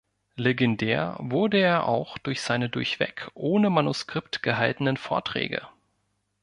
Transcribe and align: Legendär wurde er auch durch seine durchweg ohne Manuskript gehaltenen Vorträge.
Legendär 0.35 1.15
wurde 1.19 1.59
er 1.59 1.87
auch 1.87 2.17
durch 2.17 2.41
seine 2.41 2.69
durchweg 2.69 3.29
ohne 3.35 3.69
Manuskript 3.69 4.41
gehaltenen 4.41 4.97
Vorträge. 4.97 5.67